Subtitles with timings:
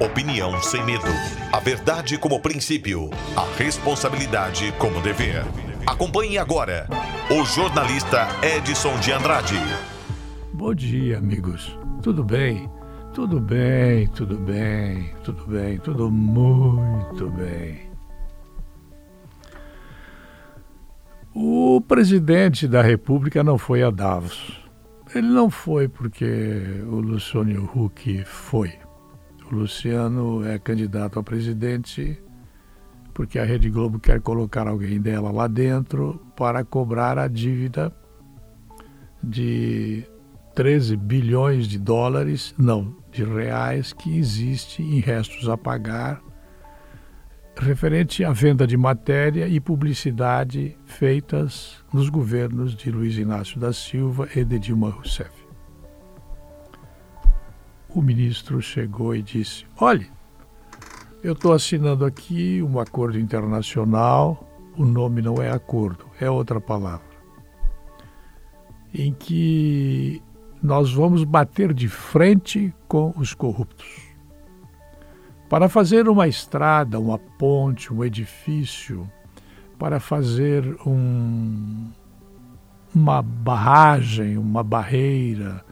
[0.00, 1.06] Opinião sem medo.
[1.52, 3.10] A verdade como princípio.
[3.36, 5.44] A responsabilidade como dever.
[5.86, 6.88] Acompanhe agora
[7.30, 9.58] o jornalista Edson de Andrade.
[10.52, 11.76] Bom dia, amigos.
[12.02, 12.70] Tudo bem?
[13.12, 17.90] Tudo bem, tudo bem, tudo bem, tudo muito bem.
[21.34, 24.60] O presidente da República não foi a Davos.
[25.14, 28.81] Ele não foi porque o Luciano Huck foi.
[29.52, 32.18] Luciano é candidato a presidente
[33.12, 37.92] porque a Rede Globo quer colocar alguém dela lá dentro para cobrar a dívida
[39.22, 40.04] de
[40.54, 46.22] 13 bilhões de dólares, não, de reais, que existe em restos a pagar,
[47.54, 54.28] referente à venda de matéria e publicidade feitas nos governos de Luiz Inácio da Silva
[54.34, 55.51] e de Dilma Rousseff.
[57.94, 60.10] O ministro chegou e disse: Olhe,
[61.22, 67.04] eu estou assinando aqui um acordo internacional, o nome não é acordo, é outra palavra,
[68.94, 70.22] em que
[70.62, 74.10] nós vamos bater de frente com os corruptos.
[75.50, 79.06] Para fazer uma estrada, uma ponte, um edifício,
[79.78, 81.90] para fazer um,
[82.94, 85.62] uma barragem, uma barreira,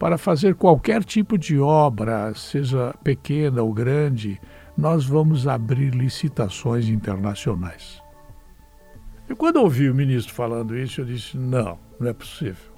[0.00, 4.40] para fazer qualquer tipo de obra, seja pequena ou grande,
[4.74, 8.02] nós vamos abrir licitações internacionais.
[9.28, 12.72] E quando ouvi o ministro falando isso, eu disse: não, não é possível.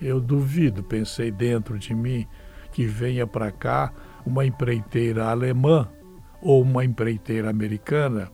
[0.00, 2.26] Eu duvido, pensei dentro de mim,
[2.72, 3.92] que venha para cá
[4.26, 5.88] uma empreiteira alemã
[6.40, 8.28] ou uma empreiteira americana,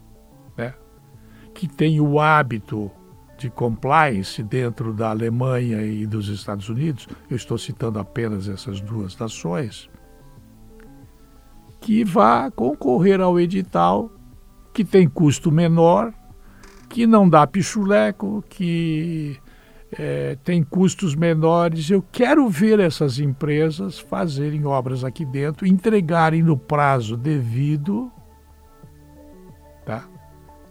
[0.56, 0.72] né,
[1.52, 2.90] que tem o hábito
[3.38, 9.16] de compliance dentro da Alemanha e dos Estados Unidos, eu estou citando apenas essas duas
[9.16, 9.88] nações,
[11.80, 14.10] que vá concorrer ao edital
[14.74, 16.12] que tem custo menor,
[16.88, 19.38] que não dá pichuleco, que
[19.92, 21.90] é, tem custos menores.
[21.90, 28.10] Eu quero ver essas empresas fazerem obras aqui dentro, entregarem no prazo devido?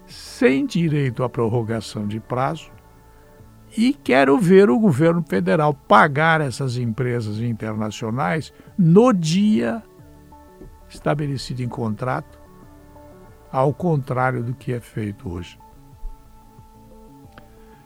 [0.08, 2.72] Sem direito à prorrogação de prazo.
[3.78, 9.84] E quero ver o governo federal pagar essas empresas internacionais no dia
[10.90, 12.40] estabelecido em contrato,
[13.52, 15.60] ao contrário do que é feito hoje.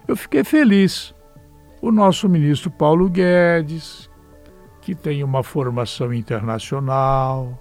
[0.08, 1.16] Eu fiquei feliz
[1.82, 4.10] o nosso ministro Paulo Guedes,
[4.82, 7.60] que tem uma formação internacional,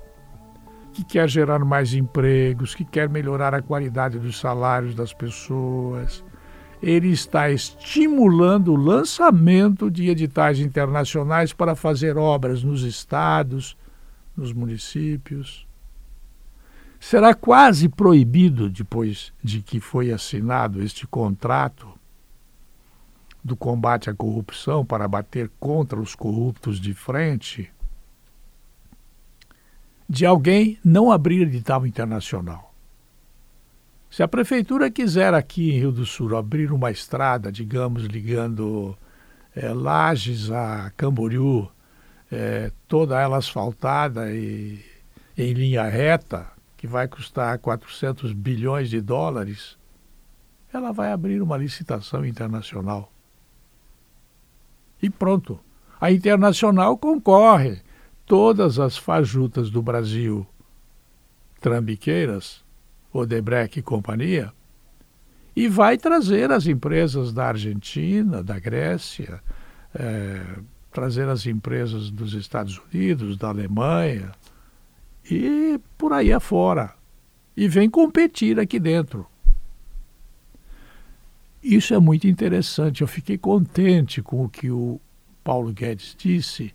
[0.92, 6.24] que quer gerar mais empregos, que quer melhorar a qualidade dos salários das pessoas.
[6.82, 13.76] Ele está estimulando o lançamento de editais internacionais para fazer obras nos estados,
[14.36, 15.66] nos municípios.
[16.98, 21.88] Será quase proibido, depois de que foi assinado este contrato,
[23.42, 27.72] do combate à corrupção para bater contra os corruptos de frente,
[30.10, 32.74] de alguém não abrir edital internacional.
[34.10, 38.98] Se a prefeitura quiser aqui em Rio do Sul abrir uma estrada, digamos, ligando
[39.54, 41.70] é, Lages a Camboriú,
[42.30, 44.84] é, toda ela asfaltada e
[45.38, 49.78] em linha reta, que vai custar 400 bilhões de dólares,
[50.72, 53.12] ela vai abrir uma licitação internacional
[55.02, 55.58] e pronto.
[56.00, 57.80] A Internacional concorre.
[58.30, 60.46] Todas as fajutas do Brasil,
[61.60, 62.62] trambiqueiras,
[63.12, 64.52] Odebrecht e companhia,
[65.56, 69.42] e vai trazer as empresas da Argentina, da Grécia,
[69.92, 70.44] é,
[70.92, 74.30] trazer as empresas dos Estados Unidos, da Alemanha
[75.28, 76.94] e por aí afora.
[77.56, 79.26] E vem competir aqui dentro.
[81.60, 83.00] Isso é muito interessante.
[83.00, 85.00] Eu fiquei contente com o que o
[85.42, 86.72] Paulo Guedes disse.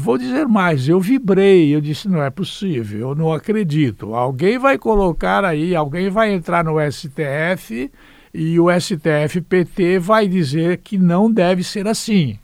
[0.00, 4.14] Vou dizer mais, eu vibrei, eu disse, não é possível, eu não acredito.
[4.14, 7.92] Alguém vai colocar aí, alguém vai entrar no STF
[8.32, 12.38] e o STF-PT vai dizer que não deve ser assim.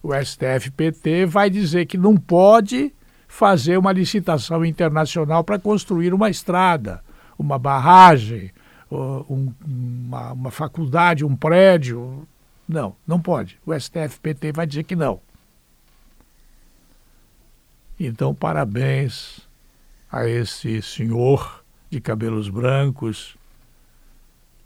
[0.00, 2.94] O STF-PT vai dizer que não pode
[3.26, 7.02] fazer uma licitação internacional para construir uma estrada,
[7.36, 8.52] uma barragem,
[8.88, 12.24] um, uma, uma faculdade, um prédio.
[12.68, 13.58] Não, não pode.
[13.66, 15.18] O STF-PT vai dizer que não.
[18.06, 19.40] Então, parabéns
[20.12, 23.34] a esse senhor de cabelos brancos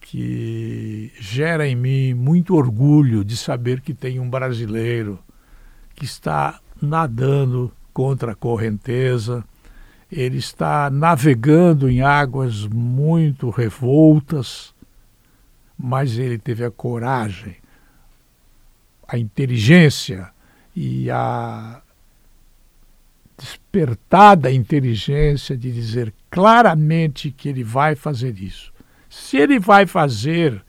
[0.00, 5.20] que gera em mim muito orgulho de saber que tem um brasileiro
[5.94, 9.44] que está nadando contra a correnteza,
[10.10, 14.74] ele está navegando em águas muito revoltas,
[15.78, 17.56] mas ele teve a coragem,
[19.06, 20.28] a inteligência
[20.74, 21.82] e a
[23.78, 28.72] despertada inteligência de dizer claramente que ele vai fazer isso.
[29.08, 30.60] Se ele vai fazer,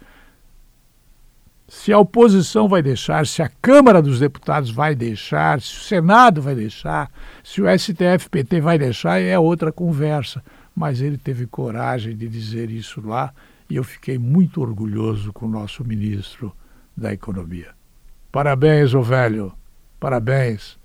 [1.67, 6.41] se a oposição vai deixar, se a Câmara dos Deputados vai deixar, se o Senado
[6.41, 7.11] vai deixar,
[7.43, 10.43] se o STF-PT vai deixar, é outra conversa.
[10.75, 13.33] Mas ele teve coragem de dizer isso lá
[13.69, 16.55] e eu fiquei muito orgulhoso com o nosso ministro
[16.95, 17.69] da Economia.
[18.31, 19.51] Parabéns, ô velho.
[19.99, 20.78] Parabéns.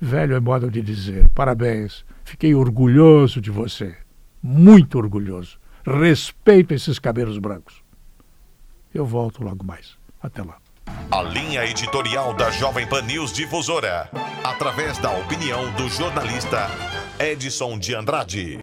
[0.00, 1.28] Velho é modo de dizer.
[1.34, 2.04] Parabéns.
[2.24, 3.94] Fiquei orgulhoso de você.
[4.42, 5.58] Muito orgulhoso.
[5.84, 7.82] Respeito esses cabelos brancos.
[8.94, 9.98] Eu volto logo mais.
[10.22, 10.56] Até lá.
[11.10, 14.08] A linha editorial da Jovem Pan News Difusora,
[14.42, 16.68] através da opinião do jornalista
[17.18, 18.58] Edson de Andrade.